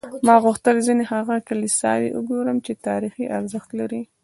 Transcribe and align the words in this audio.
ما 0.27 0.35
غوښتل 0.45 0.75
ځینې 0.87 1.03
هغه 1.13 1.35
کلیساوې 1.47 2.09
وګورم 2.13 2.57
چې 2.65 2.81
تاریخي 2.87 3.25
ارزښت 3.37 3.69
لري. 3.79 4.01